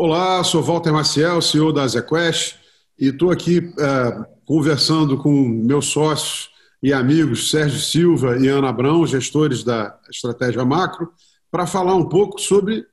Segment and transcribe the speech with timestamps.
[0.00, 2.56] Olá, sou Walter Maciel, CEO da ZQuest,
[2.96, 6.50] e estou aqui é, conversando com meus sócios
[6.80, 11.12] e amigos Sérgio Silva e Ana Abrão, gestores da Estratégia Macro,
[11.50, 12.86] para falar um pouco sobre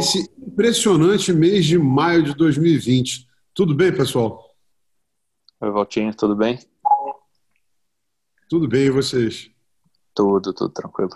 [0.00, 3.28] esse impressionante mês de maio de 2020.
[3.54, 4.44] Tudo bem, pessoal?
[5.60, 6.58] Oi, Valtinho, tudo bem?
[8.50, 9.48] Tudo bem, e vocês?
[10.12, 11.12] Tudo, tudo tranquilo.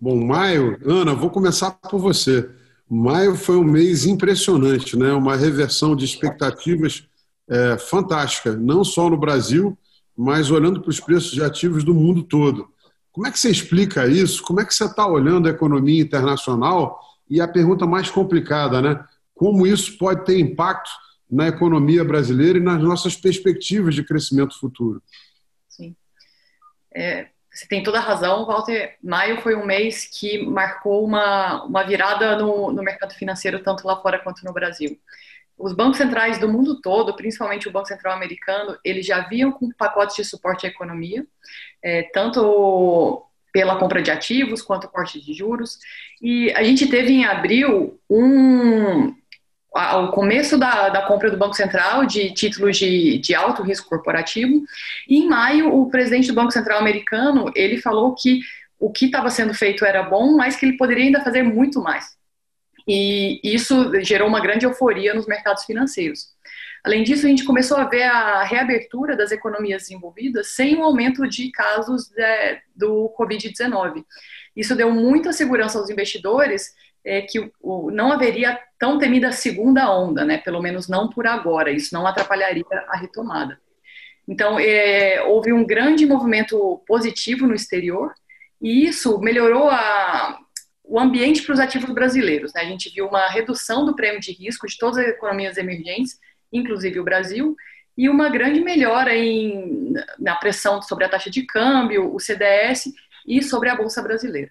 [0.00, 2.63] Bom, maio, Ana, vou começar por você.
[2.88, 5.12] Maio foi um mês impressionante, né?
[5.12, 7.08] uma reversão de expectativas
[7.48, 9.76] é, fantástica, não só no Brasil,
[10.16, 12.68] mas olhando para os preços de ativos do mundo todo.
[13.10, 14.42] Como é que você explica isso?
[14.42, 17.00] Como é que você está olhando a economia internacional?
[17.28, 19.04] E a pergunta mais complicada, né?
[19.34, 20.90] Como isso pode ter impacto
[21.30, 25.02] na economia brasileira e nas nossas perspectivas de crescimento futuro?
[25.68, 25.96] Sim.
[26.94, 28.96] É, você tem toda a razão, Walter.
[29.00, 33.96] Maio foi um mês que marcou uma, uma virada no, no mercado financeiro, tanto lá
[34.02, 34.98] fora quanto no Brasil.
[35.56, 39.70] Os bancos centrais do mundo todo, principalmente o Banco Central americano, eles já vinham com
[39.70, 41.24] pacotes de suporte à economia,
[41.80, 45.78] é, tanto pela compra de ativos quanto corte de juros.
[46.20, 49.14] E a gente teve em abril um,
[49.74, 54.62] o começo da, da, compra do Banco Central de títulos de, de, alto risco corporativo.
[55.08, 58.40] E em maio, o presidente do Banco Central americano ele falou que
[58.78, 62.16] o que estava sendo feito era bom, mas que ele poderia ainda fazer muito mais.
[62.86, 66.34] E isso gerou uma grande euforia nos mercados financeiros.
[66.84, 71.26] Além disso, a gente começou a ver a reabertura das economias desenvolvidas sem o aumento
[71.26, 74.04] de casos de, do Covid-19.
[74.54, 80.24] Isso deu muita segurança aos investidores é, que o, não haveria tão temida segunda onda,
[80.24, 80.38] né?
[80.38, 81.70] Pelo menos não por agora.
[81.70, 83.60] Isso não atrapalharia a retomada.
[84.26, 88.12] Então, é, houve um grande movimento positivo no exterior
[88.60, 90.38] e isso melhorou a,
[90.82, 92.52] o ambiente para os ativos brasileiros.
[92.54, 92.62] Né?
[92.62, 96.18] A gente viu uma redução do prêmio de risco de todas as economias emergentes,
[96.50, 97.54] inclusive o Brasil,
[97.96, 102.92] e uma grande melhora em, na pressão sobre a taxa de câmbio, o CDS
[103.26, 104.50] e sobre a Bolsa Brasileira.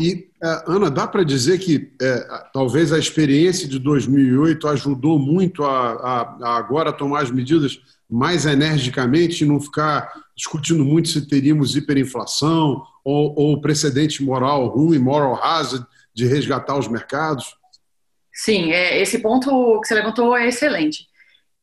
[0.00, 5.64] E, é, Ana, dá para dizer que é, talvez a experiência de 2008 ajudou muito
[5.64, 11.26] a, a, a, agora tomar as medidas mais energicamente e não ficar discutindo muito se
[11.26, 17.54] teríamos hiperinflação ou, ou precedente moral ruim, moral hazard, de resgatar os mercados?
[18.32, 21.06] Sim, é, esse ponto que você levantou é excelente.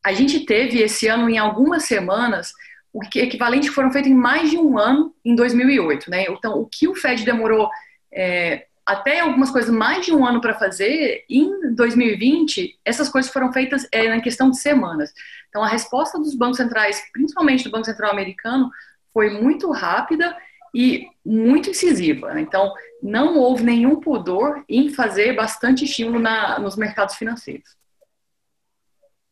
[0.04, 2.52] A gente teve esse ano, em algumas semanas,
[2.92, 6.10] o que equivalente que foram feitos em mais de um ano em 2008.
[6.10, 6.26] Né?
[6.28, 7.68] Então, o que o Fed demorou
[8.12, 13.52] é, até algumas coisas mais de um ano para fazer, em 2020, essas coisas foram
[13.52, 15.12] feitas é, na questão de semanas.
[15.48, 18.70] Então, a resposta dos bancos centrais, principalmente do Banco Central americano,
[19.12, 20.36] foi muito rápida
[20.74, 22.40] e muito incisiva.
[22.40, 22.72] Então,
[23.02, 27.76] não houve nenhum pudor em fazer bastante estímulo na, nos mercados financeiros.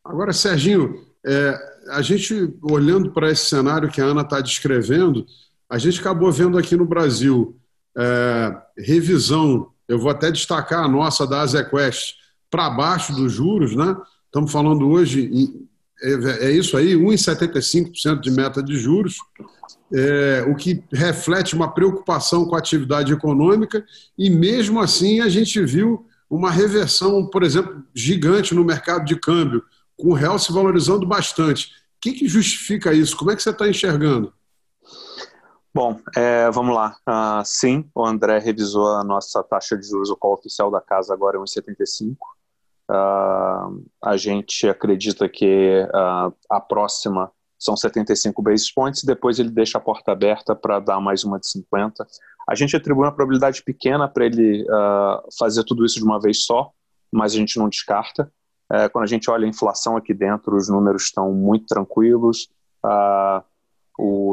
[0.03, 1.53] Agora, Serginho, é,
[1.91, 5.25] a gente olhando para esse cenário que a Ana está descrevendo,
[5.69, 7.59] a gente acabou vendo aqui no Brasil
[7.97, 12.15] é, revisão, eu vou até destacar a nossa da Azequest,
[12.49, 13.95] para baixo dos juros, né?
[14.25, 15.29] Estamos falando hoje,
[16.01, 19.17] é, é isso aí, 1,75% de meta de juros,
[19.93, 23.83] é, o que reflete uma preocupação com a atividade econômica,
[24.17, 29.63] e mesmo assim a gente viu uma reversão, por exemplo, gigante no mercado de câmbio,
[29.97, 31.67] com o real se valorizando bastante.
[31.67, 33.17] O que, que justifica isso?
[33.17, 34.31] Como é que você está enxergando?
[35.79, 36.97] Bom, é, vamos lá.
[37.07, 41.13] Uh, sim, o André revisou a nossa taxa de juros, o qual oficial da casa
[41.13, 42.17] agora é 1,75.
[42.91, 49.77] Uh, a gente acredita que uh, a próxima são 75 basis points, depois ele deixa
[49.77, 52.05] a porta aberta para dar mais uma de 50.
[52.45, 56.43] A gente atribui uma probabilidade pequena para ele uh, fazer tudo isso de uma vez
[56.43, 56.73] só,
[57.09, 58.29] mas a gente não descarta.
[58.69, 62.49] Uh, quando a gente olha a inflação aqui dentro, os números estão muito tranquilos.
[62.83, 63.41] Uh,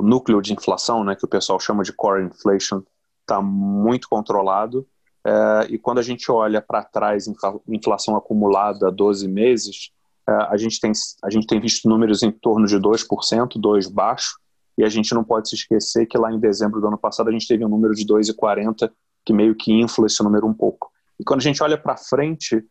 [0.06, 2.82] núcleo de inflação, né, que o pessoal chama de core inflation,
[3.20, 4.87] está muito controlado.
[5.26, 7.26] É, e quando a gente olha para trás,
[7.69, 9.91] inflação acumulada 12 meses,
[10.29, 10.93] é, a, gente tem,
[11.23, 14.38] a gente tem visto números em torno de 2%, 2 baixo,
[14.79, 17.32] e a gente não pode se esquecer que lá em dezembro do ano passado a
[17.32, 18.91] gente teve um número de 2,40
[19.25, 20.91] que meio que infla esse número um pouco.
[21.19, 22.62] E quando a gente olha para frente,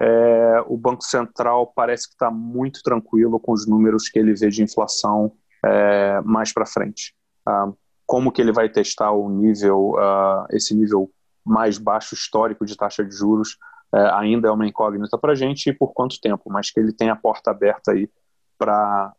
[0.00, 4.50] é, o Banco Central parece que está muito tranquilo com os números que ele vê
[4.50, 5.32] de inflação
[5.66, 7.14] é, mais para frente.
[7.44, 7.70] Ah,
[8.06, 11.10] como que ele vai testar o nível, uh, esse nível
[11.44, 13.56] mais baixo histórico de taxa de juros,
[13.94, 16.92] é, ainda é uma incógnita para a gente e por quanto tempo, mas que ele
[16.92, 18.10] tem a porta aberta aí
[18.58, 19.12] para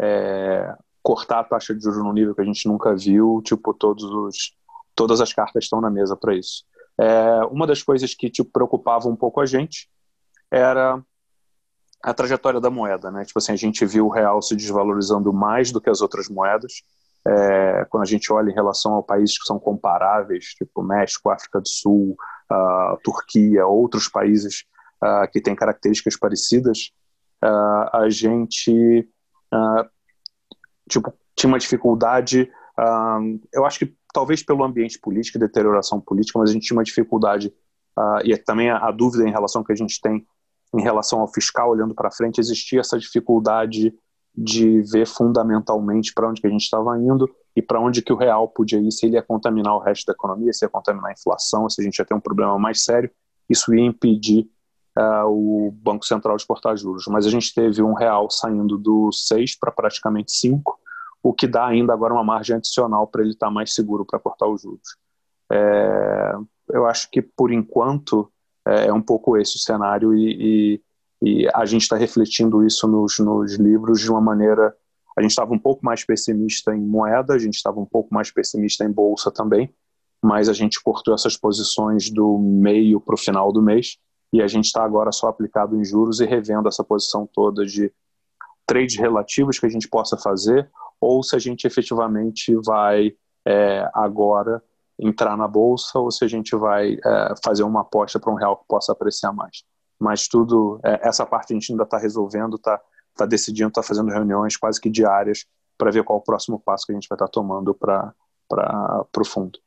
[0.00, 4.04] é, cortar a taxa de juros num nível que a gente nunca viu, tipo, todos
[4.04, 4.56] os,
[4.94, 6.64] todas as cartas estão na mesa para isso.
[6.98, 9.88] É, uma das coisas que tipo, preocupava um pouco a gente
[10.50, 11.00] era
[12.02, 13.24] a trajetória da moeda, né?
[13.24, 16.82] Tipo assim, a gente viu o real se desvalorizando mais do que as outras moedas.
[17.26, 21.60] É, quando a gente olha em relação a países que são comparáveis, tipo México, África
[21.60, 22.16] do Sul,
[22.50, 24.64] uh, Turquia, outros países
[25.02, 26.90] uh, que têm características parecidas,
[27.44, 29.06] uh, a gente
[30.88, 32.50] tipo tinha uma dificuldade.
[33.52, 37.52] eu acho que talvez pelo ambiente político deterioração política, mas a gente tinha uma dificuldade
[38.24, 40.24] e também a, a dúvida em relação que a gente tem
[40.74, 43.92] em relação ao fiscal, olhando para frente, existia essa dificuldade
[44.36, 48.16] de ver fundamentalmente para onde que a gente estava indo e para onde que o
[48.16, 51.12] real podia ir, se ele ia contaminar o resto da economia, se ia contaminar a
[51.12, 53.10] inflação, se a gente ia ter um problema mais sério,
[53.48, 54.48] isso ia impedir
[54.96, 57.04] uh, o Banco Central de cortar juros.
[57.08, 60.78] Mas a gente teve um real saindo do 6 para praticamente 5,
[61.22, 64.18] o que dá ainda agora uma margem adicional para ele estar tá mais seguro para
[64.18, 64.96] cortar os juros.
[65.52, 66.34] É,
[66.72, 68.32] eu acho que, por enquanto,
[68.66, 70.80] é, é um pouco esse o cenário e,
[71.22, 74.74] e, e a gente está refletindo isso nos, nos livros de uma maneira.
[75.16, 78.30] A gente estava um pouco mais pessimista em moeda, a gente estava um pouco mais
[78.30, 79.72] pessimista em bolsa também,
[80.22, 83.98] mas a gente cortou essas posições do meio para o final do mês
[84.32, 87.92] e a gente está agora só aplicado em juros e revendo essa posição toda de
[88.66, 90.70] trades relativos que a gente possa fazer
[91.00, 93.12] ou se a gente efetivamente vai
[93.44, 94.62] é, agora
[95.00, 98.56] entrar na bolsa ou se a gente vai é, fazer uma aposta para um real
[98.56, 99.62] que possa apreciar mais.
[99.98, 102.80] Mas tudo, é, essa parte a gente ainda está resolvendo, está
[103.16, 105.44] tá decidindo, está fazendo reuniões quase que diárias
[105.76, 108.14] para ver qual o próximo passo que a gente vai estar tá tomando para
[109.16, 109.58] o fundo.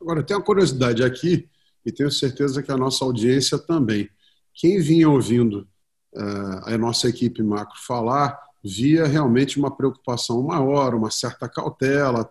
[0.00, 1.48] Agora, tem uma curiosidade aqui,
[1.84, 4.08] e tenho certeza que a nossa audiência também.
[4.54, 5.68] Quem vinha ouvindo
[6.14, 12.30] uh, a nossa equipe macro falar, via realmente uma preocupação maior, uma certa cautela,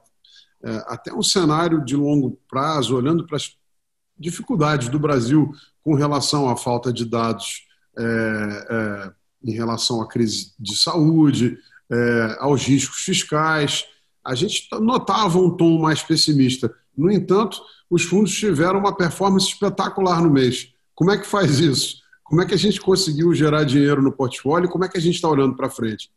[0.87, 3.55] até um cenário de longo prazo, olhando para as
[4.17, 5.51] dificuldades do Brasil
[5.83, 7.63] com relação à falta de dados
[7.97, 9.11] é, é,
[9.43, 11.57] em relação à crise de saúde,
[11.89, 13.85] é, aos riscos fiscais,
[14.23, 16.73] a gente notava um tom mais pessimista.
[16.95, 20.73] No entanto, os fundos tiveram uma performance espetacular no mês.
[20.93, 21.97] Como é que faz isso?
[22.23, 24.69] Como é que a gente conseguiu gerar dinheiro no portfólio?
[24.69, 26.11] Como é que a gente está olhando para frente?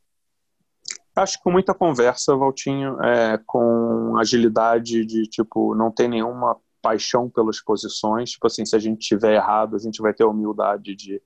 [1.15, 7.29] Acho que com muita conversa, Valtinho, é, com agilidade de, tipo, não ter nenhuma paixão
[7.29, 8.31] pelas posições.
[8.31, 11.23] Tipo assim, se a gente tiver errado, a gente vai ter a humildade de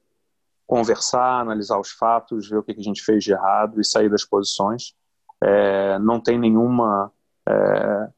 [0.66, 4.24] conversar, analisar os fatos, ver o que a gente fez de errado e sair das
[4.24, 4.94] posições.
[5.42, 7.12] É, não tem nenhuma...
[7.48, 8.08] É,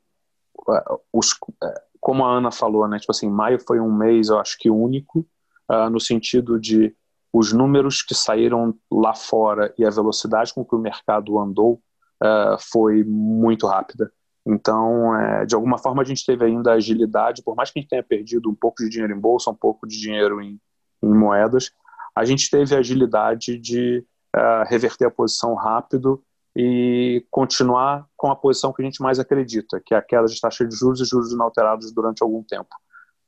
[1.12, 2.98] os, é, como a Ana falou, né?
[2.98, 5.26] Tipo assim, maio foi um mês, eu acho que único,
[5.70, 6.94] uh, no sentido de
[7.32, 11.80] os números que saíram lá fora e a velocidade com que o mercado andou
[12.22, 14.10] uh, foi muito rápida.
[14.46, 17.90] Então, é, de alguma forma, a gente teve ainda agilidade, por mais que a gente
[17.90, 20.58] tenha perdido um pouco de dinheiro em bolsa, um pouco de dinheiro em,
[21.02, 21.70] em moedas,
[22.16, 24.04] a gente teve agilidade de
[24.34, 26.22] uh, reverter a posição rápido
[26.56, 30.40] e continuar com a posição que a gente mais acredita, que é a queda de
[30.40, 32.74] taxa de juros e juros inalterados durante algum tempo.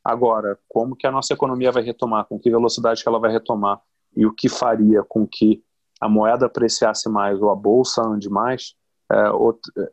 [0.02, 3.80] Agora, como que a nossa economia vai retomar, com que velocidade que ela vai retomar
[4.16, 5.62] e o que faria com que
[6.00, 8.74] a moeda apreciasse mais ou a bolsa ande mais,
[9.12, 9.30] é,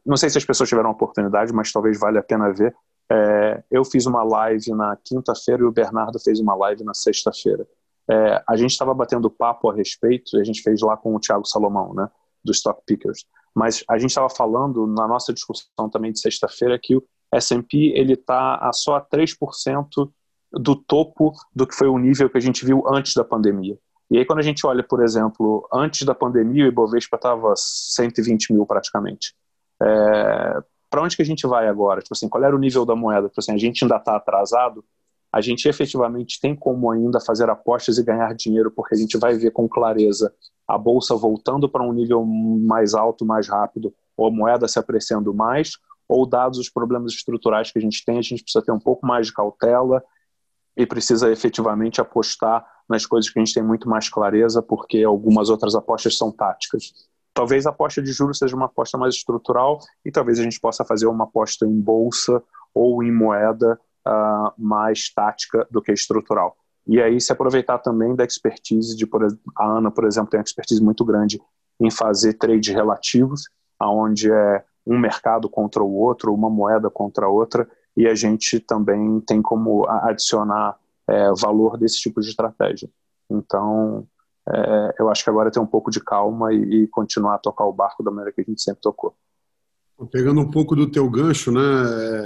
[0.05, 2.75] não sei se as pessoas tiveram oportunidade, mas talvez valha a pena ver.
[3.09, 7.67] É, eu fiz uma live na quinta-feira e o Bernardo fez uma live na sexta-feira.
[8.09, 11.45] É, a gente estava batendo papo a respeito, a gente fez lá com o Thiago
[11.45, 12.09] Salomão, né,
[12.43, 13.25] do Stock Pickers.
[13.55, 18.13] Mas a gente estava falando na nossa discussão também de sexta-feira que o S&P ele
[18.13, 20.09] está a só 3%
[20.51, 23.77] do topo do que foi o nível que a gente viu antes da pandemia.
[24.09, 28.53] E aí, quando a gente olha, por exemplo, antes da pandemia, o Ibovespa estava 120
[28.53, 29.35] mil praticamente.
[29.81, 32.01] É, para onde que a gente vai agora?
[32.01, 33.27] Tipo assim, qual era o nível da moeda?
[33.27, 34.83] Tipo assim, a gente ainda está atrasado?
[35.31, 39.35] A gente efetivamente tem como ainda fazer apostas e ganhar dinheiro, porque a gente vai
[39.35, 40.33] ver com clareza
[40.67, 45.33] a bolsa voltando para um nível mais alto, mais rápido, ou a moeda se apreciando
[45.33, 45.71] mais,
[46.07, 49.05] ou dados os problemas estruturais que a gente tem, a gente precisa ter um pouco
[49.05, 50.03] mais de cautela
[50.75, 55.49] e precisa efetivamente apostar nas coisas que a gente tem muito mais clareza, porque algumas
[55.49, 56.93] outras apostas são táticas.
[57.33, 60.83] Talvez a aposta de juros seja uma aposta mais estrutural e talvez a gente possa
[60.83, 62.41] fazer uma aposta em bolsa
[62.73, 66.55] ou em moeda uh, mais tática do que estrutural.
[66.87, 69.27] E aí se aproveitar também da expertise de, por,
[69.57, 71.39] a Ana, por exemplo, tem uma expertise muito grande
[71.79, 73.43] em fazer trades relativos,
[73.77, 78.59] aonde é um mercado contra o outro, uma moeda contra a outra, e a gente
[78.59, 80.77] também tem como adicionar
[81.09, 82.89] é, valor desse tipo de estratégia.
[83.29, 84.07] Então,
[84.49, 87.65] é, eu acho que agora é um pouco de calma e, e, continuar a tocar
[87.65, 89.15] o barco da maneira que a gente sempre tocou.
[90.11, 91.61] Pegando um pouco do teu gancho, né,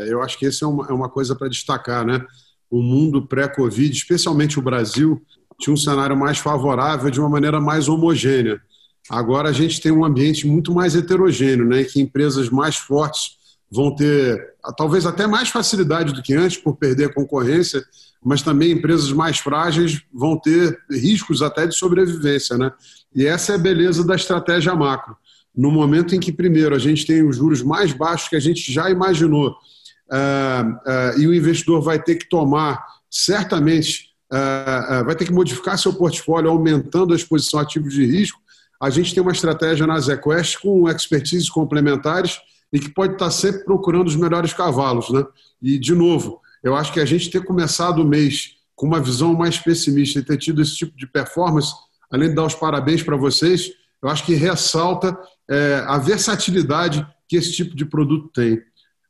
[0.07, 2.25] eu acho que esse é uma, é uma coisa para destacar, né?
[2.71, 5.21] o mundo pré-Covid, especialmente o Brasil,
[5.59, 8.61] tinha um cenário mais favorável de uma maneira mais homogênea.
[9.09, 13.37] Agora a gente tem um ambiente muito mais heterogêneo, né, que empresas mais fortes
[13.71, 17.81] vão ter talvez até mais facilidade do que antes por perder a concorrência,
[18.23, 22.71] mas também empresas mais frágeis vão ter riscos até de sobrevivência, né?
[23.15, 25.15] E essa é a beleza da estratégia macro.
[25.55, 28.71] No momento em que, primeiro, a gente tem os juros mais baixos que a gente
[28.71, 35.25] já imaginou, uh, uh, e o investidor vai ter que tomar, certamente, uh, vai ter
[35.25, 38.39] que modificar seu portfólio, aumentando a exposição a ativos de risco,
[38.81, 42.39] a gente tem uma estratégia na ZQuest com expertise complementares
[42.71, 45.09] e que pode estar sempre procurando os melhores cavalos.
[45.09, 45.23] Né?
[45.61, 49.33] E, de novo, eu acho que a gente ter começado o mês com uma visão
[49.33, 51.73] mais pessimista e ter tido esse tipo de performance,
[52.09, 55.17] além de dar os parabéns para vocês, eu acho que ressalta
[55.49, 58.61] é, a versatilidade que esse tipo de produto tem.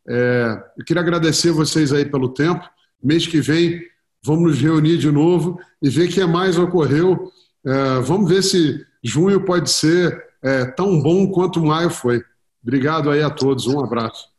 [0.08, 2.68] É, eu queria agradecer vocês aí pelo tempo.
[3.02, 3.82] Mês que vem
[4.24, 7.32] vamos nos reunir de novo e ver o que mais ocorreu.
[7.66, 12.24] É, vamos ver se junho pode ser é, tão bom quanto maio foi.
[12.64, 13.68] Obrigado aí a todos.
[13.68, 14.31] Um abraço.